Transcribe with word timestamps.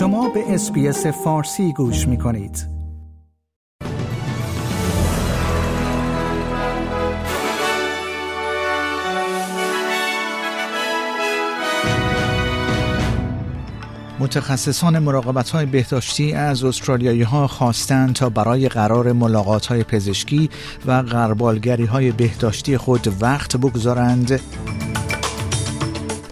شما 0.00 0.28
به 0.28 0.54
اسپیس 0.54 1.06
فارسی 1.06 1.72
گوش 1.72 2.08
می 2.08 2.18
کنید. 2.18 2.66
متخصصان 14.18 14.98
مراقبت 14.98 15.50
های 15.50 15.66
بهداشتی 15.66 16.32
از 16.32 16.64
استرالیایی 16.64 17.22
ها 17.22 17.46
خواستند 17.46 18.14
تا 18.14 18.28
برای 18.28 18.68
قرار 18.68 19.12
ملاقات 19.12 19.66
های 19.66 19.84
پزشکی 19.84 20.50
و 20.86 21.02
غربالگری 21.02 21.84
های 21.84 22.12
بهداشتی 22.12 22.76
خود 22.76 23.22
وقت 23.22 23.56
بگذارند 23.56 24.40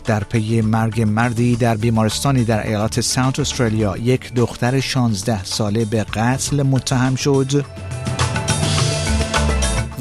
در 0.09 0.25
پی 0.25 0.61
مرگ 0.61 1.02
مردی 1.02 1.57
در 1.57 1.76
بیمارستانی 1.76 2.44
در 2.44 2.67
ایالات 2.67 3.00
ساوت 3.00 3.40
استرالیا 3.40 3.96
یک 3.96 4.34
دختر 4.34 4.81
16 4.81 5.44
ساله 5.44 5.84
به 5.84 6.04
قتل 6.04 6.62
متهم 6.62 7.14
شد 7.14 7.64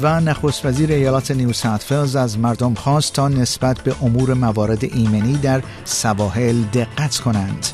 و 0.00 0.20
نخست 0.20 0.66
وزیر 0.66 0.92
ایالات 0.92 1.30
نیو 1.30 1.52
ساوت 1.52 1.92
از 1.92 2.38
مردم 2.38 2.74
خواست 2.74 3.12
تا 3.12 3.28
نسبت 3.28 3.80
به 3.80 3.94
امور 4.02 4.34
موارد 4.34 4.84
ایمنی 4.84 5.36
در 5.36 5.62
سواحل 5.84 6.62
دقت 6.62 7.16
کنند. 7.16 7.66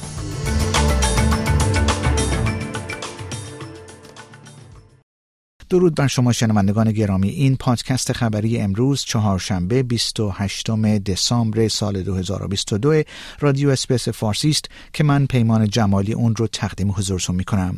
درود 5.74 5.94
بر 5.94 6.06
شما 6.06 6.32
شنوندگان 6.32 6.92
گرامی 6.92 7.28
این 7.28 7.56
پادکست 7.56 8.12
خبری 8.12 8.58
امروز 8.58 9.04
چهارشنبه 9.04 9.82
28 9.82 10.70
دسامبر 10.98 11.68
سال 11.68 12.02
2022 12.02 13.02
رادیو 13.40 13.70
SBS 13.70 14.08
فارسی 14.08 14.50
است 14.50 14.64
که 14.92 15.04
من 15.04 15.26
پیمان 15.26 15.68
جمالی 15.68 16.12
اون 16.12 16.36
رو 16.36 16.46
تقدیم 16.46 16.90
حضورتون 16.90 17.36
می 17.36 17.44
کنم 17.44 17.76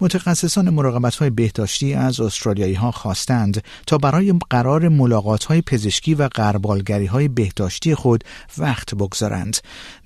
متخصصان 0.00 0.70
مراقبت 0.70 1.16
های 1.16 1.30
بهداشتی 1.30 1.94
از 1.94 2.20
استرالیایی 2.20 2.74
ها 2.74 2.90
خواستند 2.90 3.62
تا 3.86 3.98
برای 3.98 4.34
قرار 4.50 4.88
ملاقات 4.88 5.44
های 5.44 5.62
پزشکی 5.62 6.14
و 6.14 6.28
غربالگری 6.34 7.06
های 7.06 7.28
بهداشتی 7.28 7.94
خود 7.94 8.24
وقت 8.58 8.94
بگذارند. 8.94 9.56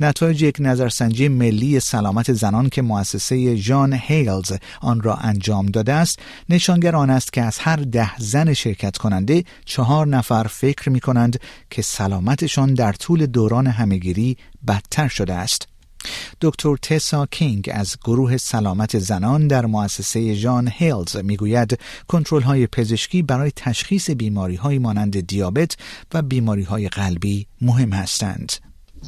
نتایج 0.01 0.43
یک 0.43 0.57
نظرسنجی 0.61 1.29
ملی 1.29 1.81
سلامت 1.81 2.33
زنان 2.33 2.69
که 2.69 2.83
مؤسسه 2.83 3.57
جین 3.57 3.93
هیلز 3.93 4.53
آن 4.81 5.01
را 5.01 5.15
انجام 5.15 5.67
داده 5.67 5.93
است 5.93 6.19
نشانگر 6.49 6.97
آن 6.97 7.11
است 7.19 7.33
که 7.33 7.43
از 7.43 7.59
هر 7.59 7.77
ده 7.77 8.17
زن 8.19 8.53
شرکت 8.53 8.97
کننده 8.97 9.45
چهار 9.65 10.07
نفر 10.07 10.47
فکر 10.51 10.91
می 10.91 11.01
کنند 11.01 11.41
که 11.71 11.83
سلامتشان 11.83 12.75
در 12.75 12.93
طول 12.93 13.27
دوران 13.27 13.67
همهگیری 13.67 14.37
بدتر 14.69 15.09
شده 15.09 15.35
است. 15.35 15.69
دکتر 16.41 16.77
تسا 16.77 17.27
کینگ 17.27 17.71
از 17.75 17.97
گروه 18.05 18.37
سلامت 18.37 18.99
زنان 18.99 19.49
در 19.49 19.67
مؤسسه 19.67 20.37
جان 20.37 20.71
هیلز 20.75 21.17
می‌گوید 21.17 21.79
کنترل 22.09 22.43
های 22.43 22.67
پزشکی 22.67 23.23
برای 23.23 23.53
تشخیص 23.57 24.11
بیماری 24.11 24.57
های 24.57 24.79
مانند 24.79 25.21
دیابت 25.21 25.77
و 26.15 26.23
بیماری 26.23 26.63
های 26.63 26.89
قلبی 26.89 27.47
مهم 27.61 27.93
هستند. 27.93 28.53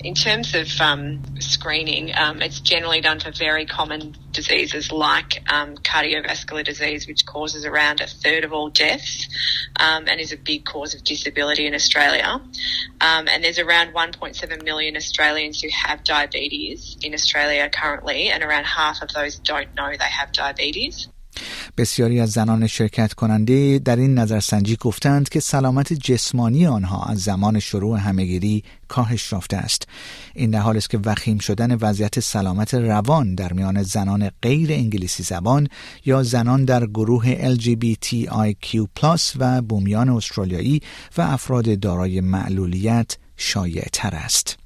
In 0.03 0.15
terms 0.15 0.55
of 0.55 0.81
um, 0.81 1.23
screening, 1.41 2.13
um, 2.17 2.41
it's 2.41 2.61
generally 2.61 3.01
done 3.01 3.21
for 3.21 3.33
very 3.33 3.67
common 3.67 4.17
diseases 4.31 4.91
like 4.91 5.43
um, 5.53 5.77
cardiovascular 5.77 6.65
disease, 6.65 7.07
which 7.07 7.27
causes 7.27 7.67
around 7.67 8.01
a 8.01 8.07
third 8.07 8.45
of 8.45 8.53
all 8.53 8.71
deaths 8.71 9.29
um, 9.77 10.07
and 10.09 10.21
is 10.21 10.33
a 10.33 10.37
big 10.37 10.65
cause 10.65 10.95
of 10.95 11.05
disability 11.05 11.67
in 11.67 11.75
Australia. 11.75 12.41
Um, 13.01 13.29
and 13.29 13.45
there's 13.45 13.59
around 13.59 13.93
1.7 13.93 14.65
million 14.65 14.97
Australians 14.97 15.61
who 15.61 15.69
have 15.71 16.05
diabetes 16.05 16.97
in 17.03 17.13
Australia 17.13 17.69
currently, 17.69 18.31
and 18.31 18.43
around 18.43 18.65
half 18.65 19.03
of 19.03 19.13
those 19.13 19.39
don't 19.39 19.75
know 19.75 19.91
they 19.91 20.05
have 20.05 20.33
diabetes. 20.33 21.09
بسیاری 21.77 22.21
از 22.21 22.31
زنان 22.31 22.67
شرکت 22.67 23.15
کننده 23.15 23.79
در 23.79 23.97
این 23.97 24.15
نظرسنجی 24.15 24.77
گفتند 24.77 25.29
که 25.29 25.41
سلامت 25.41 25.93
جسمانی 25.93 26.67
آنها 26.67 27.05
از 27.05 27.23
زمان 27.23 27.59
شروع 27.59 27.99
همهگیری 27.99 28.65
کاهش 28.89 29.33
یافته 29.33 29.57
است. 29.57 29.89
این 30.35 30.51
در 30.51 30.59
حال 30.59 30.77
است 30.77 30.91
که 30.91 30.99
وخیم 31.05 31.39
شدن 31.39 31.75
وضعیت 31.75 32.21
سلامت 32.21 32.75
روان 32.75 33.35
در 33.35 33.53
میان 33.53 33.83
زنان 33.83 34.31
غیر 34.43 34.73
انگلیسی 34.73 35.23
زبان 35.23 35.69
یا 36.05 36.23
زنان 36.23 36.65
در 36.65 36.87
گروه 36.87 37.55
LGBTIQ+ 37.55 38.87
و 39.39 39.63
بومیان 39.63 40.09
استرالیایی 40.09 40.83
و 41.17 41.23
افراد 41.23 41.81
دارای 41.81 42.21
معلولیت 42.21 43.17
شایع 43.37 43.85
تر 43.93 44.15
است. 44.15 44.59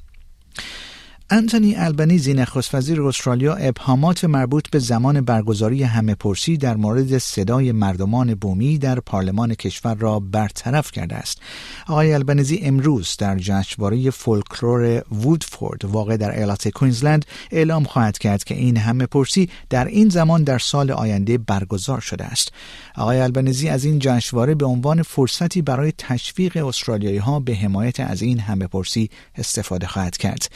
انتونی 1.31 1.77
البنیزی 1.77 2.35
نخست 2.35 2.75
وزیر 2.75 3.03
استرالیا 3.03 3.55
ابهامات 3.55 4.25
مربوط 4.25 4.71
به 4.71 4.79
زمان 4.79 5.21
برگزاری 5.21 5.83
همه 5.83 6.15
پرسی 6.15 6.57
در 6.57 6.77
مورد 6.77 7.19
صدای 7.19 7.73
مردمان 7.73 8.35
بومی 8.35 8.79
در 8.79 9.01
پارلمان 9.01 9.55
کشور 9.55 9.95
را 9.95 10.21
برطرف 10.21 10.91
کرده 10.91 11.15
است. 11.17 11.41
آقای 11.87 12.13
البنیزی 12.13 12.59
امروز 12.63 13.17
در 13.19 13.39
جشنواره 13.39 14.11
فولکلور 14.11 15.03
وودفورد 15.13 15.85
واقع 15.85 16.17
در 16.17 16.37
ایالت 16.37 16.69
کوینزلند 16.69 17.27
اعلام 17.51 17.85
خواهد 17.85 18.19
کرد 18.19 18.45
که 18.45 18.55
این 18.55 18.77
همه 18.77 19.07
پرسی 19.07 19.51
در 19.71 19.85
این 19.85 20.09
زمان 20.09 20.45
در 20.45 20.59
سال 20.59 20.91
آینده 20.91 21.39
برگزار 21.39 22.01
شده 22.01 22.25
است. 22.25 22.53
آقای 22.97 23.21
البنیزی 23.21 23.69
از 23.69 23.85
این 23.85 23.99
جشنواره 23.99 24.55
به 24.55 24.67
عنوان 24.67 25.03
فرصتی 25.03 25.63
برای 25.63 25.93
تشویق 25.99 26.67
استرالیایی 26.67 27.19
ها 27.19 27.41
به 27.41 27.55
حمایت 27.55 28.01
از 28.01 28.23
این 28.23 28.41
همه 28.41 28.67
پرسی 28.67 29.11
استفاده 29.39 29.87
خواهد 29.87 30.17
کرد. 30.17 30.49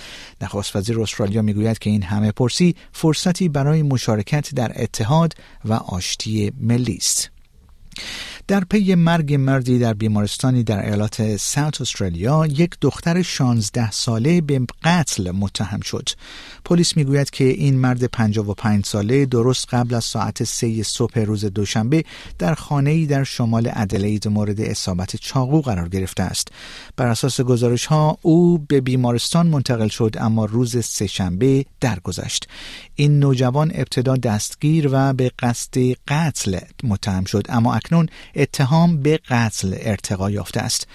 نخست 0.59 0.77
وزیر 0.77 1.01
استرالیا 1.01 1.43
می‌گوید 1.43 1.79
که 1.79 1.91
این 1.91 2.03
همه 2.03 2.33
پرسی 2.33 2.77
فرصتی 2.93 3.49
برای 3.49 3.83
مشارکت 3.83 4.55
در 4.55 4.73
اتحاد 4.83 5.35
و 5.65 5.73
آشتی 5.73 6.53
ملی 6.61 6.95
است. 6.95 7.31
در 8.49 8.65
پی 8.65 8.95
مرگ 8.95 9.35
مردی 9.35 9.79
در 9.79 9.95
بیمارستانی 9.95 10.63
در 10.63 10.87
ایالات 10.87 11.37
ساوت 11.37 11.81
استرالیا 11.81 12.47
یک 12.47 12.71
دختر 12.81 13.23
16 13.23 13.91
ساله 13.91 14.41
به 14.41 14.61
قتل 14.85 15.31
متهم 15.31 15.81
شد. 15.81 16.09
پلیس 16.65 16.97
می‌گوید 16.97 17.31
که 17.31 17.45
این 17.45 17.79
مرد 17.79 18.05
55 18.05 18.87
ساله 18.87 19.27
درست 19.27 19.75
قبل 19.75 19.95
از 19.95 20.05
ساعت 20.05 20.45
سه 20.45 20.83
صبح 20.83 21.21
روز 21.21 21.45
دوشنبه 21.45 22.05
در 22.39 22.55
خانه 22.55 22.91
ای 22.91 23.07
در 23.07 23.25
شمال 23.25 23.71
ادلید 23.73 24.29
مورد 24.29 24.61
اصابت 24.61 25.17
چاقو 25.17 25.61
قرار 25.61 25.89
گرفته 25.89 26.23
است. 26.23 26.49
بر 26.97 27.07
اساس 27.07 27.41
گزارش 27.41 27.87
ها 27.87 28.19
او 28.23 28.59
به 28.59 28.81
بیمارستان 28.81 29.47
منتقل 29.47 29.89
شد 29.89 30.17
اما 30.21 30.45
روز 30.45 30.85
سهشنبه 30.85 31.65
درگذشت. 31.81 32.49
این 32.95 33.19
نوجوان 33.19 33.73
ابتدا 33.75 34.17
دستگیر 34.17 34.89
و 34.93 35.13
به 35.13 35.31
قصد 35.39 35.79
قتل 36.09 36.59
متهم 36.85 37.25
شد 37.25 37.47
اما 37.49 37.75
اکنون 37.75 38.09
اتهام 38.39 39.03
به 39.03 39.21
قتل 39.31 39.75
ارتقا 39.81 40.31
یافته 40.31 40.61
است. 40.61 40.87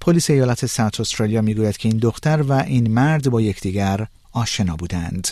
پلیس 0.00 0.30
ایالت 0.30 0.66
ساوت 0.66 1.00
استرالیا 1.00 1.42
می‌گوید 1.42 1.76
که 1.76 1.88
این 1.88 1.98
دختر 1.98 2.42
و 2.42 2.52
این 2.52 2.90
مرد 2.90 3.30
با 3.30 3.40
یکدیگر 3.40 4.06
آشنا 4.32 4.76
بودند. 4.76 5.28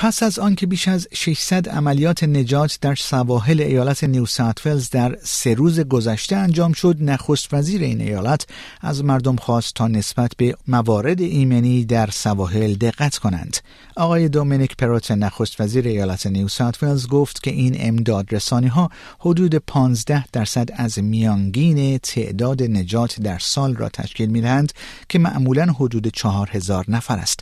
پس 0.00 0.22
از 0.22 0.38
آنکه 0.38 0.66
بیش 0.66 0.88
از 0.88 1.08
600 1.12 1.68
عملیات 1.68 2.24
نجات 2.24 2.78
در 2.80 2.94
سواحل 2.94 3.60
ایالت 3.60 4.04
نیو 4.04 4.26
ساوت 4.26 4.90
در 4.90 5.16
سه 5.22 5.54
روز 5.54 5.80
گذشته 5.80 6.36
انجام 6.36 6.72
شد 6.72 6.96
نخست 7.00 7.54
وزیر 7.54 7.82
این 7.82 8.00
ایالت 8.00 8.46
از 8.80 9.04
مردم 9.04 9.36
خواست 9.36 9.74
تا 9.74 9.88
نسبت 9.88 10.32
به 10.36 10.54
موارد 10.68 11.20
ایمنی 11.20 11.84
در 11.84 12.10
سواحل 12.10 12.74
دقت 12.74 13.18
کنند. 13.18 13.56
آقای 13.96 14.28
دومینیک 14.28 14.76
پروت 14.76 15.10
نخست 15.10 15.60
وزیر 15.60 15.86
ایالت 15.86 16.26
نیو 16.26 16.48
ساوت 16.48 17.06
گفت 17.08 17.42
که 17.42 17.50
این 17.50 17.76
امداد 17.78 18.34
رسانی 18.34 18.68
ها 18.68 18.90
حدود 19.18 19.54
15 19.54 20.24
درصد 20.32 20.68
از 20.72 20.98
میانگین 20.98 21.98
تعداد 21.98 22.62
نجات 22.62 23.20
در 23.20 23.38
سال 23.38 23.76
را 23.76 23.88
تشکیل 23.88 24.30
می 24.30 24.40
دهند 24.40 24.72
که 25.08 25.18
معمولا 25.18 25.64
حدود 25.64 26.08
4000 26.08 26.84
نفر 26.88 27.18
است. 27.18 27.40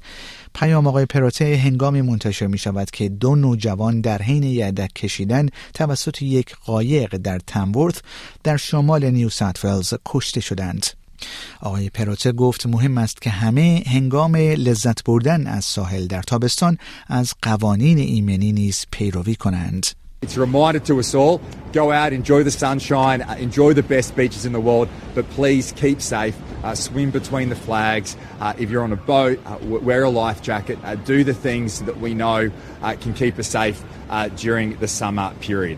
پیام 0.57 0.87
آقای 0.87 1.07
پراته 1.07 1.57
هنگامی 1.57 2.03
منتشر 2.03 2.47
می 2.47 2.59
شود 2.59 2.91
که 2.91 3.09
دو 3.09 3.35
نوجوان 3.35 4.01
در 4.01 4.23
حین 4.23 4.43
یدک 4.43 4.95
کشیدن 4.95 5.49
توسط 5.75 6.23
یک 6.23 6.57
قایق 6.65 7.17
در 7.17 7.39
تمورث 7.47 7.95
در 8.45 8.57
شمال 8.57 9.11
نیو 9.11 9.29
ساوت 9.29 10.01
کشته 10.07 10.41
شدند. 10.41 10.87
آقای 11.61 11.91
پروته 11.91 12.33
گفت 12.33 12.67
مهم 12.67 12.99
است 12.99 13.23
که 13.23 13.31
همه 13.31 13.83
هنگام 13.87 14.37
لذت 14.37 15.05
بردن 15.05 15.47
از 15.47 15.65
ساحل 15.65 16.07
در 16.07 16.23
تابستان 16.23 16.79
از 17.09 17.35
قوانین 17.43 17.99
ایمنی 17.99 18.53
نیز 18.53 18.87
پیروی 18.91 19.35
کنند. 19.35 19.87
It's 20.23 20.37
a 20.37 20.41
reminder 20.41 20.81
to 20.89 20.99
us 20.99 21.15
all 21.15 21.41
go 21.73 21.93
out, 21.93 22.13
enjoy 22.13 22.43
the 22.43 22.51
sunshine, 22.51 23.21
enjoy 23.39 23.75
the 23.75 23.83
best 23.83 24.17
beaches 24.17 24.45
in 24.47 24.53
the 24.53 24.65
world, 24.69 24.89
but 25.15 25.25
please 25.37 25.73
keep 25.83 26.01
safe. 26.01 26.35
Uh, 26.66 26.76
swim 26.76 27.12
between 27.12 27.50
the 27.50 27.56
flags. 27.56 28.16
Uh, 28.40 28.54
if 28.58 28.70
you're 28.70 28.84
on 28.84 28.92
a 28.92 28.96
boat, 28.96 29.40
uh, 29.46 29.58
wear 29.62 30.04
a 30.04 30.10
life 30.10 30.42
jacket. 30.42 30.78
Uh, 30.84 30.96
do 30.96 31.24
the 31.24 31.34
things 31.34 31.82
that 31.84 31.98
we 32.00 32.14
know 32.14 32.52
uh, 32.82 32.96
can 33.02 33.14
keep 33.14 33.40
us 33.40 33.48
safe 33.48 33.84
during 34.36 34.78
the 34.78 34.88
summer 34.88 35.34
period. 35.40 35.78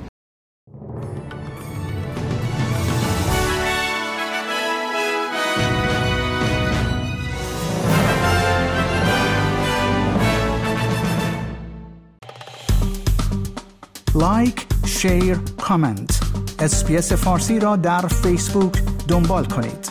لایک 14.15 14.65
شیر 14.85 15.38
کامنت 15.61 16.19
اسپیس 16.59 17.13
فارسی 17.13 17.59
را 17.59 17.75
در 17.75 18.07
فیسبوک 18.07 18.81
دنبال 19.07 19.45
کنید 19.45 19.86